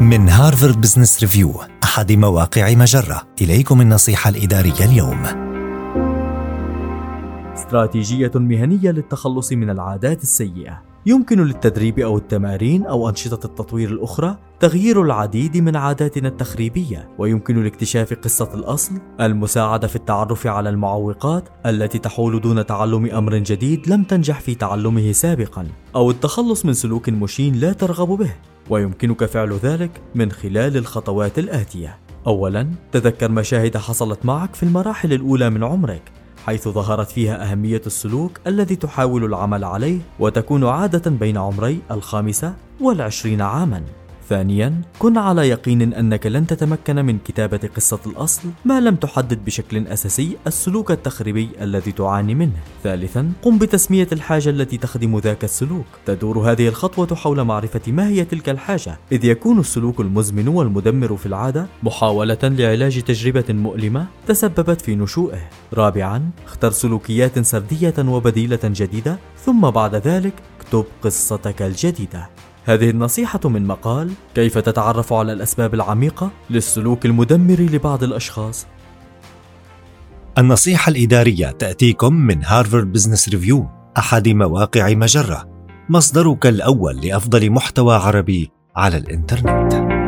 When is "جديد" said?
23.38-23.88